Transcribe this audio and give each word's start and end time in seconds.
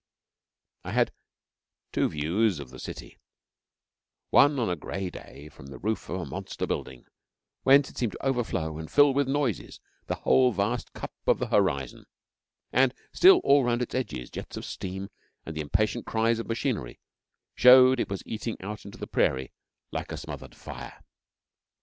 I 0.83 0.93
had 0.93 1.13
two 1.93 2.09
views 2.09 2.59
of 2.59 2.71
the 2.71 2.79
city 2.79 3.19
one 4.31 4.57
on 4.57 4.67
a 4.67 4.75
gray 4.75 5.11
day 5.11 5.47
from 5.49 5.67
the 5.67 5.77
roof 5.77 6.09
of 6.09 6.19
a 6.21 6.25
monster 6.25 6.65
building, 6.65 7.05
whence 7.61 7.87
it 7.87 7.99
seemed 7.99 8.13
to 8.13 8.25
overflow 8.25 8.79
and 8.79 8.89
fill 8.89 9.13
with 9.13 9.27
noises 9.27 9.79
the 10.07 10.15
whole 10.15 10.51
vast 10.53 10.93
cup 10.93 11.13
of 11.27 11.37
the 11.37 11.49
horizon; 11.49 12.05
and 12.73 12.95
still, 13.13 13.41
all 13.43 13.63
round 13.63 13.83
its 13.83 13.93
edge, 13.93 14.31
jets 14.31 14.57
of 14.57 14.65
steam 14.65 15.11
and 15.45 15.55
the 15.55 15.61
impatient 15.61 16.07
cries 16.07 16.39
of 16.39 16.47
machinery 16.47 16.99
showed 17.53 17.99
it 17.99 18.09
was 18.09 18.23
eating 18.25 18.57
out 18.59 18.85
into 18.85 18.97
the 18.97 19.05
Prairie 19.05 19.51
like 19.91 20.11
a 20.11 20.17
smothered 20.17 20.55
fire. 20.55 21.03